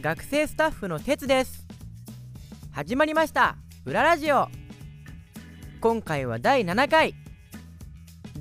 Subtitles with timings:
[0.00, 1.66] 学生スタッフの鉄です。
[2.72, 3.56] 始まりました。
[3.84, 4.48] 裏ラジオ。
[5.82, 7.14] 今回は第7回。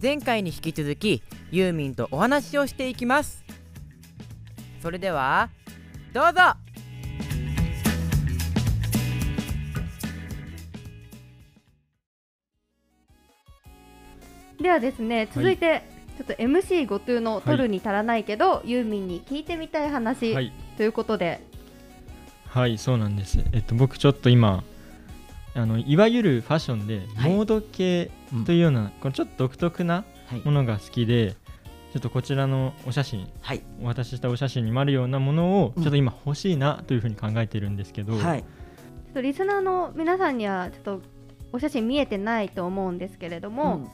[0.02, 1.21] 前回に引き続き
[1.52, 3.43] ユーミンとお話をしていきます。
[4.82, 5.50] それでは
[6.14, 6.39] どうぞ。
[14.62, 15.84] ではですね続いて、
[16.18, 21.41] ちょっと MC ごとの取るに足らないけど、ユーミンに聞いてみたい話、はい、ということではい、
[22.78, 23.39] そうなんです。
[23.54, 24.64] えっと、僕ちょっと今、
[25.56, 27.32] あのいわゆるファッションで、はい。
[27.32, 28.12] モード系
[28.46, 30.42] というような、このちょっと独特なはい。
[30.46, 31.36] ものが好きで、
[31.94, 33.62] ちょっとこちらのお写真、はい。
[33.81, 35.84] お渡ししたお写真にもあるようなものを、うん。
[35.84, 38.42] ちょっと今欲しいなというふうに考えてるんですけど、はい。
[38.42, 38.45] ちょ
[39.11, 41.02] っとリスナーの皆さんにはちょっと
[41.52, 43.86] お写真見えてないと思うんですけれども、うん。
[43.86, 43.92] こ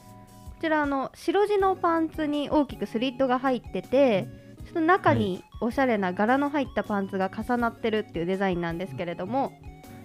[0.61, 4.27] ちらあの白地のパンツに大きくスリットが入ってて
[4.65, 9.53] ちょっと中におしゃれな柄の入ったパンツが重なってるっていうデザインなんですけれども、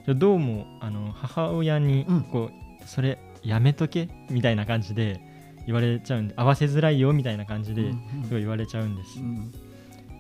[0.05, 2.21] じゃあどうもあの母親にうん。
[2.23, 5.21] こう、それやめとけみたいな感じで
[5.67, 9.53] 言われちゃうんで合わせづらいよみたいな感じでうんすごい言われちゃうんです、うん。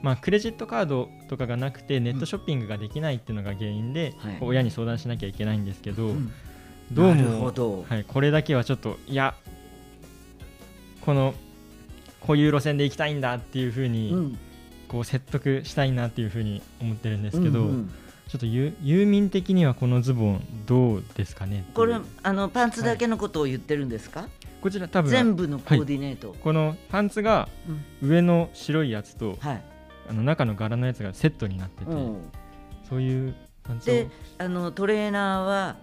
[0.02, 4.36] まあ、クレジットカードとかがなくてネットショッピングができないっていうのが原因で、はい。
[4.36, 6.32] こう親に相談しなきゃいけないんですけど、うん。
[6.92, 7.84] どうも、ど。
[7.88, 9.34] はい、これだけはちょっといや
[11.02, 11.34] この
[12.20, 14.38] こういう路線で行きたいんだっていうふうに、うん。
[14.88, 17.90] こう説得したいなっていうふうに思ってるんですけど、うんうん
[18.30, 24.28] ちょっとユユーミン的にはこのズボンどうですかねこれあのパンツだけのことを言ってるんですか、
[24.60, 26.36] こちら多分全部のコーディネート。
[26.40, 27.48] このパンツが
[28.00, 29.62] 上の白いやつと、はい、
[30.08, 32.16] あの中の柄のやつがセットになってて、うん。
[32.88, 35.76] そういうパンツをであのトレーナーは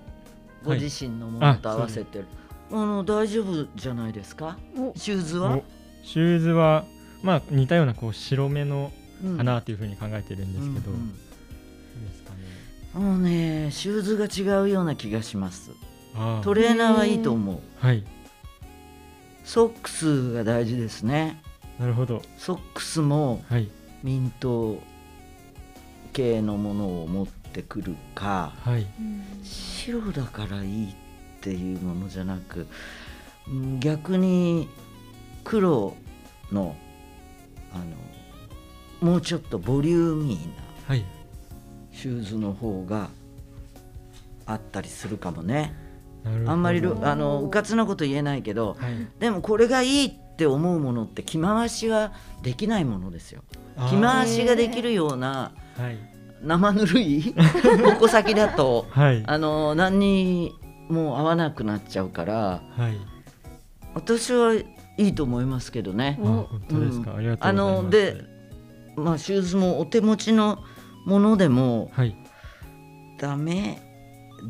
[0.63, 0.79] ごはい。
[0.79, 2.27] 自身のものと合わせてる、
[2.71, 4.57] あの大丈夫じゃないですか？
[4.77, 4.93] お。
[4.97, 5.57] シューズは？
[5.57, 5.63] お、
[6.07, 6.85] シューズは
[7.21, 8.91] まあ似たようなこう白目の
[9.23, 9.37] うん。
[9.37, 12.37] かなっていうふうに考えてるんですけど、うんどうですかね。
[12.95, 15.71] うんもうねシューズが違うような気がします。
[16.43, 17.59] トレーナーはいいと思う。
[17.79, 18.03] はい。
[19.43, 21.41] ソックスが大事ですね。
[21.79, 22.21] なるほど。
[22.37, 23.69] ソックスもはい。
[24.03, 24.81] ミント
[26.13, 28.85] 系のものを持ってくるかはい。
[29.43, 30.95] 白だからいいっ
[31.41, 32.67] ていうものじゃなく
[33.47, 34.67] うん逆に
[35.47, 35.95] 黒
[36.51, 36.75] の
[37.71, 37.77] あ
[39.03, 41.05] のもうちょっとボリューミーなはい。
[41.93, 43.09] シューズの方が
[44.45, 45.73] あったりするかもね。
[46.45, 49.07] あんまりあのうかつなこと言えないけどはい。
[49.19, 52.11] でもこれがいいって思うものって着回しは
[52.43, 53.43] できないものですよ。
[53.89, 55.97] 着回しができるようなはい。
[56.43, 57.33] 生ぬるい
[57.95, 59.23] 矛先だとはい。
[59.25, 60.55] あの何に
[60.89, 62.97] も合わなくなっちゃうからはい。
[63.93, 64.53] 私は
[64.97, 66.17] いいと思いますけどね。
[66.21, 66.23] あ。
[66.23, 67.17] 本当ですか、うん。
[67.17, 67.79] ありがとうございます。
[67.79, 68.23] あので
[68.95, 70.63] まあシューズもお手持ちの
[71.05, 72.15] ものでもはい。
[73.19, 73.81] ダメ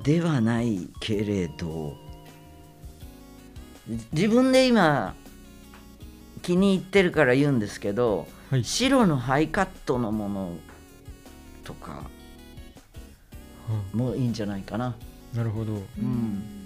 [0.03, 1.95] ではないけれど
[4.11, 5.15] 自分で今
[6.41, 8.63] 気に入ってるから言うんですけどはい。
[8.63, 10.57] 白のハイカットのもの
[11.63, 14.95] とかはもいいんじゃないかな。
[15.33, 15.73] なるほど。
[15.73, 16.56] うん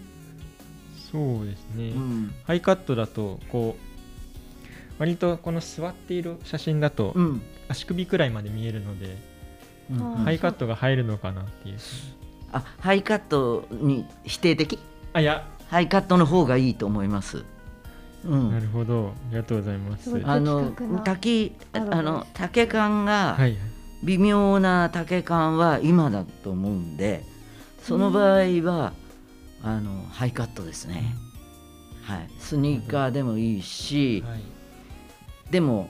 [1.11, 2.33] そうですね、うん。
[2.45, 7.41] ハイカットだとこう割とこの座っている写真だとうん。
[7.67, 9.17] 足首くらいまで見えるので、
[9.91, 10.21] うん。
[10.21, 11.77] あハイカットが入るのかなっていう。
[12.51, 14.79] あハイカットに否定的？
[15.13, 15.47] あいや。
[15.69, 17.45] ハイカットの方がいいと思います。
[18.25, 19.13] う、なんるほど。
[19.29, 20.21] ありがとうございます。
[20.25, 20.71] あの
[21.03, 23.57] 滝あの丈感がはい
[24.03, 27.23] 微妙な丈感は今だと思うんで
[27.83, 28.93] その場合は
[29.63, 31.15] あのハイカットですね、
[32.03, 34.41] はい、スニーカーでもいいしはい。
[35.51, 35.89] でも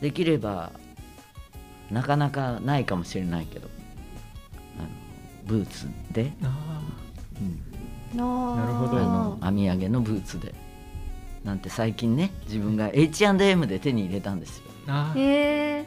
[0.00, 0.72] できれば
[1.90, 3.68] なかなかないかもしれないけど
[4.78, 4.88] あの
[5.46, 6.82] ブーツで、あ
[7.40, 8.16] うん。
[8.16, 8.98] ななるほど。
[8.98, 10.54] あの編み上げのブーツで。
[11.44, 14.64] なんて最近ね自分が H&M で手に入れたんですよ。
[14.86, 15.18] ーあー。
[15.18, 15.86] へえ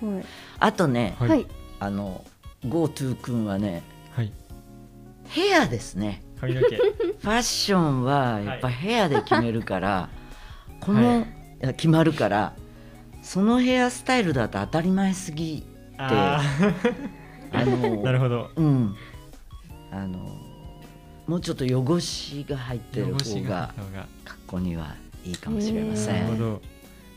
[0.00, 0.24] はい。
[0.60, 1.28] あとね、はい。
[1.28, 1.46] はい。
[1.80, 2.24] あの
[2.64, 3.82] GoTo 君はね
[4.14, 4.32] はい
[5.28, 6.22] ヘアですね。
[6.40, 6.76] 髪の毛。
[6.76, 10.08] ファッションはやっぱヘアで決めるから、
[10.80, 12.54] この、はい決まるから
[13.22, 15.64] そのヘアスタイルだと当たり前すぎ
[15.98, 16.42] あ
[17.52, 18.50] あのー なるほど。
[18.54, 18.94] うん。
[19.90, 20.18] あの
[21.26, 24.06] もうちょっと汚しが入ってる汚しが方が。
[24.24, 24.94] 格好には
[25.24, 26.24] いいかもしれません。
[26.24, 26.62] なるほど。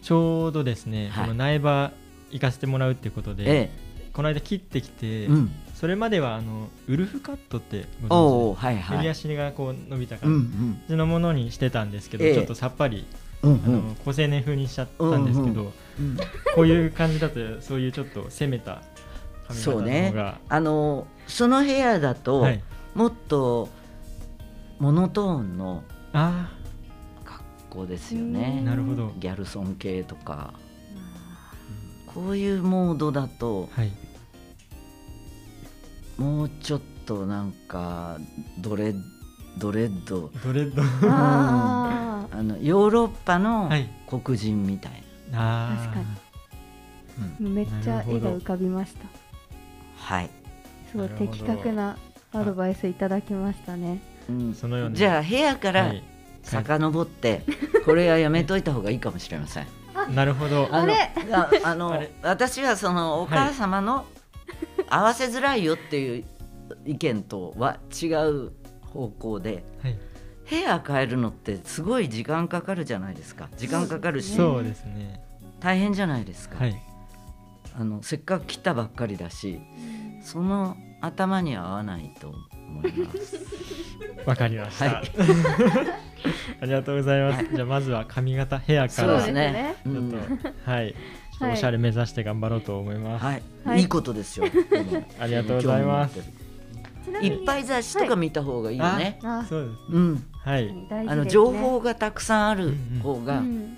[0.01, 1.27] ちょうどですね、はい。
[1.27, 1.91] この苗場
[2.31, 3.69] 行かせてもらうっていうことで、え
[4.13, 8.97] この間切ってきて、え、うん、それまではあのウルフカットってご存知はいはい。
[8.99, 10.81] 襟足がこう伸びたうんう感ん。
[10.89, 12.33] じのものにしてたんですけど、ええ。
[12.35, 13.07] ちょっとさっぱり、
[13.43, 13.95] うんうあのん。
[14.03, 15.65] 高青年風にしちゃったんですけど、う
[16.03, 16.17] ん
[16.55, 18.81] こういう感じだとそういうちょっと攻めた
[19.47, 20.09] 髪型のそうね。
[20.09, 22.61] 方があのその部屋だと、はい。
[22.93, 23.69] もっと
[24.79, 26.51] モノトーンのあ
[27.23, 28.57] 格好ですよね。
[28.61, 29.13] あなるほど。
[29.17, 30.53] ギャルソン系とか。
[32.13, 33.91] こういうモードだとはい
[36.19, 38.18] もうちょっとなんか
[38.60, 39.01] ドレッ
[39.57, 40.30] ドレッド。
[40.44, 40.83] ドレッド。
[41.10, 43.89] ああのヨーロッパのはい。
[44.06, 45.86] 黒人みたいあー。
[45.86, 46.06] 確かに。
[47.39, 47.48] うん。
[47.48, 49.06] ーめっちゃ絵が浮かびました。
[49.95, 50.30] はい、
[50.92, 51.98] すごい的確な
[52.33, 54.01] アドバイスいただきましたね。
[54.30, 54.54] うん。
[54.54, 54.95] そのように。
[54.95, 56.04] じゃあ部屋からはい。
[56.44, 57.44] 遡って、
[57.86, 59.68] これはやめといた方がいいかもしれません。
[60.16, 60.68] なるほど。
[60.71, 61.12] あのあれ？
[61.31, 62.12] ああのあれ？
[62.24, 64.06] 私はそのお母様の
[64.89, 66.25] 合わせづらいよっていう
[66.86, 68.51] 意見とは違う
[68.81, 69.97] 方向ではい。
[70.50, 73.50] 部屋変えるのってすごい時間かかるじゃないですか。
[73.56, 75.21] 時間かかるし、そうですね。
[75.59, 76.81] 大変じゃないですか、はい。
[77.80, 79.62] あのせっかく来たばっかりだし
[80.24, 83.38] その頭には合わないと思います。
[84.25, 85.12] わかりました、はい。
[86.62, 89.75] ありがとうございます、じゃあまずは髪型ヘアかそうらですね。
[89.83, 90.39] ちょっと、うん。
[90.65, 90.95] はい
[91.39, 93.81] ちょっとおしゃれ目指して頑張ろうと思います、はい、はい。
[93.81, 94.45] いいことですよ。
[95.19, 96.19] ありがとうございます。
[97.21, 99.19] いっぱい雑誌とか見た方がいいよね。
[99.24, 99.95] あそうです。
[99.95, 100.88] うん、はい。
[101.07, 103.77] あの情報がたくさんある方うがん。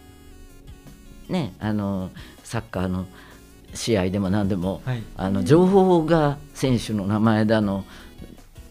[1.29, 2.09] ね、あの
[2.43, 3.05] サッカーの
[3.73, 5.03] 試合でも何でも、はい。
[5.15, 7.85] あの情報が選手の名前だの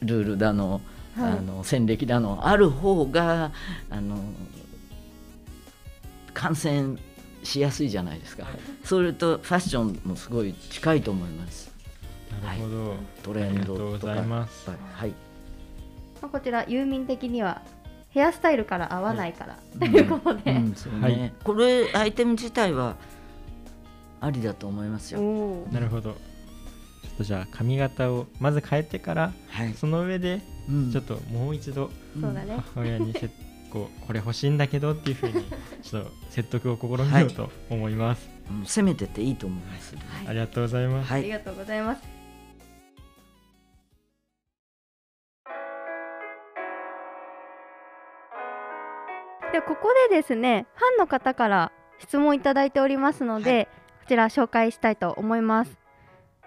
[0.03, 0.81] ルールだの、
[1.17, 1.33] はい。
[1.33, 3.53] あの戦歴だのある方が
[3.89, 4.19] あの
[6.35, 6.97] 感染
[7.43, 8.47] しやすいじゃないですか。
[8.85, 11.71] それとファッションもすごい近いと思います。
[12.43, 14.23] なるほど、トレンドありがとうごとかはい。
[14.23, 14.49] ま
[16.23, 17.63] あこちらユーミン的には
[18.11, 21.33] ヘアスタイルから合わないから、ということで、うん、そうね、はい。
[21.45, 22.97] これアイテム自体は
[24.21, 25.21] ありだと思いますよ。
[25.71, 26.13] なるほど。
[26.13, 26.17] ちょ
[27.15, 29.75] っとじゃあ髪型をまず変えてからはい。
[29.75, 30.93] その上でうん。
[30.93, 31.91] ちょっともう一度
[32.21, 32.63] そうだね。
[32.75, 33.29] 母親にせ
[33.71, 35.45] こうこれ欲しいんだけどっていうふうに
[35.83, 39.95] ちょっと説得を試みようと思います、うん攻めてていいと思います。
[40.27, 41.21] ありがとうございます、はい。
[41.21, 42.03] ありがとうございます。
[49.53, 53.69] でここでですねファンの方から質問いただいておりますので、
[54.01, 55.79] こちら紹介したいと思います。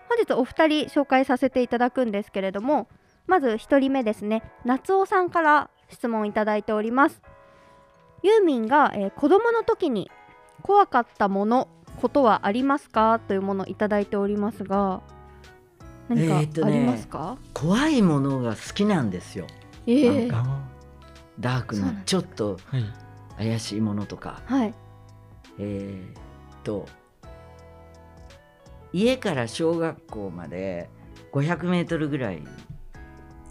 [0.10, 2.88] 本日お二人紹介させていただくんですけれども
[3.26, 4.44] まず一人目ですね。
[4.66, 7.22] 夏尾さんから質問いただいております。
[8.22, 10.12] ユーミンが、えー子供の時に
[10.62, 11.68] 怖かったもの
[12.02, 13.20] ことはありますか？
[13.28, 15.02] というものをいただいておりますが
[16.10, 19.48] 何かありますか、怖いものが好きなんですよ。
[19.88, 20.60] ええなんか
[21.40, 22.86] ダークなちょっとはい。
[23.38, 24.42] 怪しいものとか。
[24.46, 24.74] はい。
[25.60, 26.86] えーっと
[28.94, 30.88] 家から小学校まで
[31.32, 32.44] 500メートルぐらい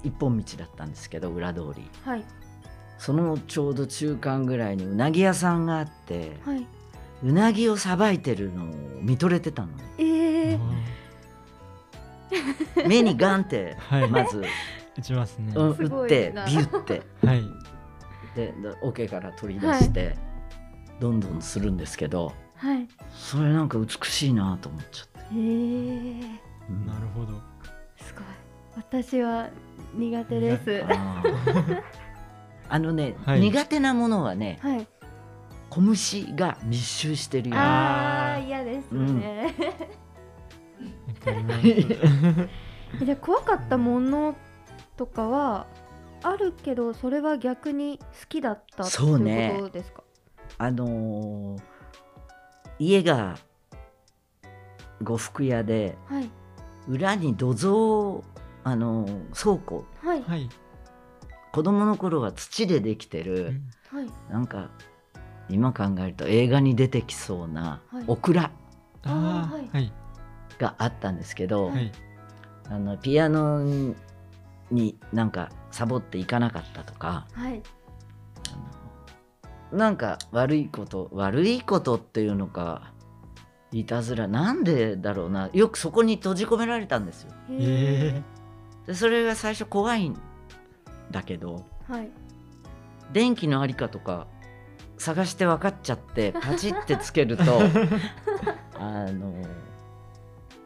[0.02, 1.88] 一本道だったんですけど裏通り。
[2.04, 2.24] はい。
[2.98, 6.66] そのちょうど中間ぐらいにうなぎ屋さんがあってはい。
[7.24, 8.66] うなぎをさばいてるのを
[9.00, 10.58] 見とれてたのねええ
[12.88, 14.08] 目にガンって はい。
[14.08, 14.42] まず、
[14.98, 17.02] 打ちますね、う打ってなビュって。
[17.24, 17.42] はい。
[18.34, 20.16] で桶から取り出して、
[21.00, 22.88] どんどんするんですけどはい。
[23.12, 25.36] それなんか美しいなと思っちゃって、ええ
[26.70, 27.40] うんなるほど。
[27.96, 28.24] すごい
[28.76, 29.48] 私は
[29.94, 30.84] 苦手です。
[32.68, 33.40] あのね、はい。
[33.40, 34.86] 苦手なものはねはい。
[35.70, 37.56] 小虫が密集してるよ。
[37.58, 39.54] あー嫌ですね、
[41.24, 41.60] わかります。
[41.68, 44.34] えじゃあ怖かったもの
[44.96, 45.66] とかは
[46.22, 50.02] あるけどそれは逆に好きだったってそうねいうことですか？
[50.58, 51.62] あのー
[52.78, 53.36] 家が
[55.02, 56.30] 呉服屋ではい。
[56.88, 58.22] 裏に土蔵
[58.64, 59.84] あのー倉庫。
[60.02, 60.22] はい。
[60.22, 60.48] はい、
[61.52, 63.96] 子供の頃は土でできてうる、ん。
[63.96, 64.06] はい。
[64.30, 64.70] なんか
[65.48, 68.04] 今考えると映画に出てきそうなはい。
[68.06, 68.50] オクラ。
[69.04, 69.92] ああーーはい。
[70.58, 71.90] があったんですけど、はい。
[72.68, 73.62] あのピアノ
[74.70, 77.62] になんかサボっていかなかったとかはい。
[79.72, 82.92] なんか悪いこと悪いことっていうのか
[83.72, 85.48] いたずらなんでだろうな。
[85.52, 87.32] よくそこに閉じ込められたんですよ。
[87.50, 88.22] え
[88.86, 90.18] でそれが最初怖いん
[91.10, 92.10] だけどはい。
[93.12, 94.26] 電気のありかとか
[94.96, 97.42] 探して分かっちゃってパチってつけると
[98.78, 99.34] あの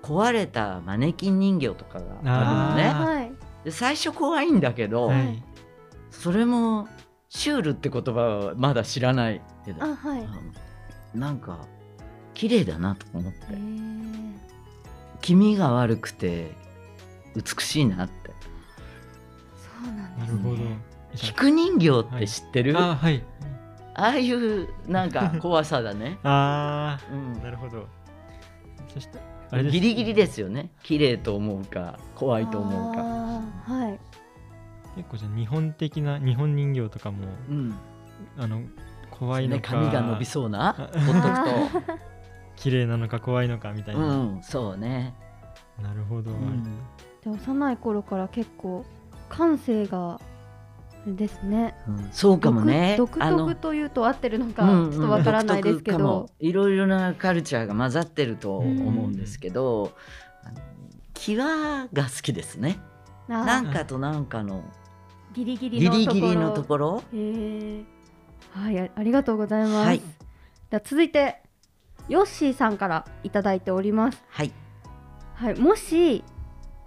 [0.03, 2.89] 壊れたマネキン人形とかがあるのね。
[2.89, 3.33] あはい。
[3.65, 5.43] で最初怖いんだけど、ーはい。
[6.11, 6.87] それも
[7.29, 10.29] シュールって言葉はまだ知らないけどあはい。
[11.13, 11.59] なんか
[12.35, 13.39] 綺麗だなと思って。
[13.51, 14.33] えー。
[15.23, 16.53] 気味が悪くて
[17.37, 18.31] 美しいなって。
[19.57, 20.57] そうなんですなるほど。
[20.57, 20.79] ね。
[21.15, 23.23] 菊人形って知ってる、あーはい。
[23.95, 27.33] ああいうなんか 怖さだね、あうん。
[27.35, 27.87] ーなるほど。
[28.93, 29.19] そして
[29.51, 30.71] あれですギリギリですよね。
[30.83, 33.03] 綺麗と思うか怖いと思うか、
[33.73, 33.99] はい。
[34.97, 37.75] 結構じゃあ日本的な日本人形とかもうん。
[38.39, 38.63] あの
[39.11, 40.69] 怖いのね、か、髪が伸びそうな？
[40.69, 41.99] あほっとく
[42.57, 45.15] 綺麗なのか怖いのかみたいと、な、うん、そうね、
[45.83, 46.65] なるほど、うん
[47.27, 48.85] で幼い頃から結構
[49.29, 50.21] 感性が
[51.07, 51.75] ですね。
[51.89, 56.31] うんそうかもね独特というと合ってるのかちうんょっとわからないですけ独特かども。
[56.39, 59.93] いろいろなカルチャーが混ざってると思うんですけど、
[60.45, 60.61] あの
[61.15, 62.79] 際が好きですね
[63.29, 64.63] なんかとなんかの
[65.35, 67.03] ギリギリギのところ。
[68.53, 69.87] はいあありがとうございます。
[69.87, 70.01] はい
[70.71, 71.43] では続いて
[72.09, 74.23] ヨッシーさんからいただいております。
[74.29, 74.53] はい
[75.35, 76.25] はいもし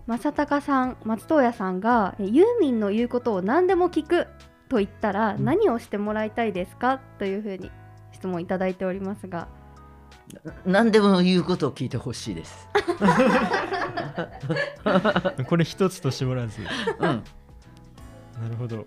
[0.10, 4.25] 正隆さん松任谷さんがえユーミンの言うことを何でも聞く
[4.68, 5.46] と言ったらうん。
[5.46, 7.70] 何をしてもらいたいですか、というふうに
[8.12, 9.48] 質問いただいておりますが。
[10.66, 12.68] 何でも言うことを聞いてほしいです、
[15.48, 16.62] これ一つと絞らず。
[16.62, 16.68] うん、
[17.00, 17.22] な
[18.50, 18.78] るほど。
[18.78, 18.86] 例え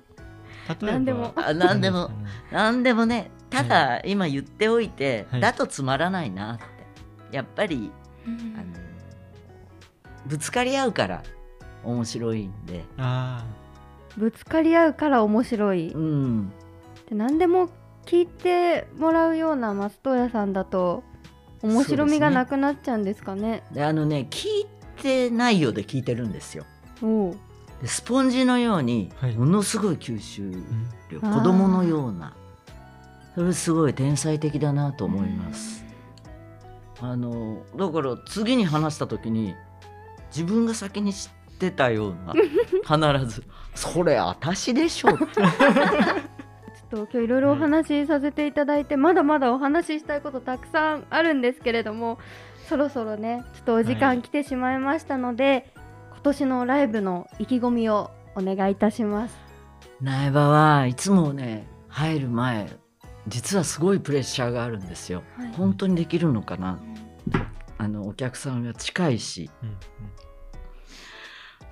[0.80, 0.92] ば。
[0.92, 1.32] 何でも。
[1.36, 2.10] あ何でも。
[2.50, 5.40] 何でもねただ今言っておいて、はい。
[5.40, 6.64] だとつまらないなって。
[7.36, 7.92] やっぱり
[8.26, 8.81] あの
[10.26, 11.22] ぶつかり合うから
[11.84, 13.44] 面白いんで、あ
[14.16, 15.88] ぶつかり合うから面白い。
[15.92, 16.52] うん、
[17.08, 17.68] で何でも
[18.06, 21.02] 聞いてもらうような松任谷さんだと
[21.62, 23.62] 面白みがなくなっちゃうんですかね。
[23.72, 24.66] であのね聞い
[25.00, 26.64] てないようで聞いてるんですよ。
[27.80, 29.34] でスポンジのようにはい。
[29.36, 30.62] ものすごい吸収ー、
[31.10, 32.36] 量、あー子供のような
[33.34, 35.84] それすごい天才的だなと思います、
[37.00, 39.54] あのだから次に話した時に
[40.34, 42.32] 自分が先に知ってたような
[43.22, 45.24] 必ず「それ私でしょ」って。
[45.24, 52.18] ちょっと今日いろいろお話しさせていただいて、まだまだお話ししたいことたくさんあるんですけれども
[52.68, 55.72] そろそろねちょっとお時間来てしまいましたので、
[56.10, 59.36] 今年のライブの意気込みをお願いいたします。
[60.00, 62.68] 苗場はいつもね入る前
[63.28, 65.22] 実はすごいプレッシャーがあるんですよ。
[65.36, 65.52] はい。
[65.52, 66.78] 本当にできるのかな。
[67.78, 69.50] あのお客さんが近いし。
[69.62, 69.76] うんうん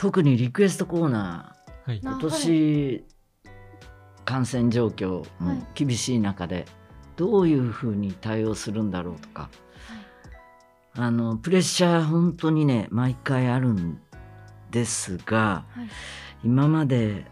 [0.01, 2.01] 特にリクエストコーナーはい。
[2.01, 3.05] な今年、
[4.25, 6.65] 感染状況も厳しい中で
[7.17, 9.51] どういうふうに対応するんだろうとか、
[10.95, 14.01] あのプレッシャー本当にね毎回あるん
[14.71, 15.89] ですがはい。
[16.45, 17.27] 今まで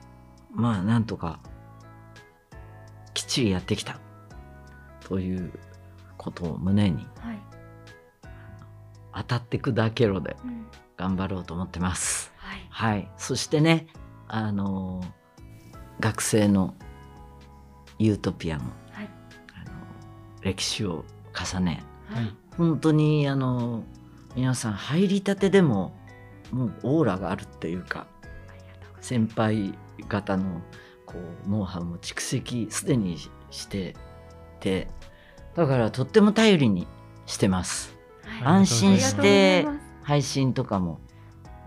[0.53, 1.41] まあなんとか
[3.15, 3.99] きっちりやってきた。
[5.01, 5.51] という
[6.19, 7.39] ことを胸にはい。
[9.15, 10.67] 当たって砕けろでうん。
[10.99, 12.31] 頑張ろうと思ってます。
[12.33, 12.38] はい
[12.79, 13.89] はい、そしてね、
[14.29, 15.03] あの
[15.99, 16.77] 学生の
[17.99, 19.11] ユートピアも、はい。
[19.53, 19.73] あの
[20.43, 21.05] 歴史を
[21.35, 22.33] 重ねはい。
[22.57, 23.83] 本当にあの
[24.37, 25.93] 皆さん入りたてでも
[26.53, 28.07] もうオーラがあるっていうか
[29.01, 29.75] 先輩
[30.09, 30.63] 方の
[31.05, 31.15] こ
[31.47, 33.19] うノウハウも蓄積すでに
[33.51, 33.97] して
[34.61, 34.87] て
[35.57, 36.87] だからとっても頼りに
[37.27, 37.97] してます。
[38.23, 38.45] はい。
[38.45, 39.67] 安心して
[40.05, 41.01] 配信とかも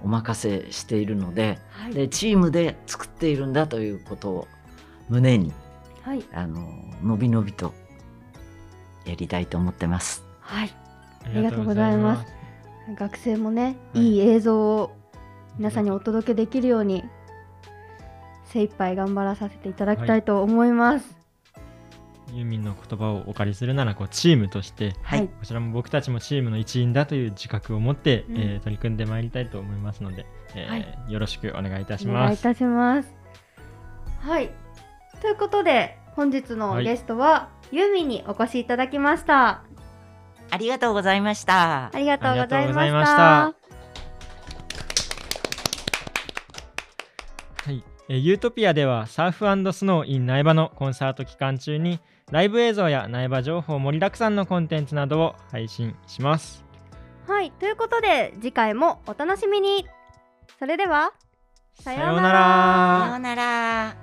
[0.03, 1.93] お任せしているのではい。
[1.93, 4.47] でチームで作っているんだということを
[5.09, 5.53] 胸に
[6.03, 6.23] はい。
[6.33, 6.67] あの
[7.03, 7.73] のびのびと
[9.05, 10.23] やりたいと思ってます。
[10.39, 10.73] はい。
[11.25, 12.33] ありがとうございます。
[12.95, 14.13] 学生もね、はい。
[14.13, 14.91] いい映像を
[15.57, 17.03] 皆さんにお届けできるように
[18.45, 21.15] 精一杯頑張らさせていただきたいと思います。
[22.33, 32.31] ユーミンの言葉をお借りするならこうチームとしてはい、こちらも僕たちもチームの一員だという自覚を持って、うんえー取り組んでまいりたいと思いますので、えーはいよろしくお願いいたしお願ます。
[32.31, 33.13] いいたします。
[34.21, 34.51] はい。
[35.21, 39.63] ということで本日のはいゲストは、ユーミンにお越しいただきました。
[40.51, 41.97] ありがとうございましたあ。
[41.97, 43.55] りがとうございましましたた。
[47.63, 51.99] はい、えーユートピアではサーフスノー in 苗場のコンサート期間中に
[52.31, 56.63] ライブ映像や苗場情報盛りだくさんのコンテンツなどを配信します。
[57.27, 57.51] はい。
[57.51, 59.87] ということで次回もお楽しみに。
[60.59, 61.13] それでは
[61.75, 62.21] さような
[63.05, 64.00] さようならら。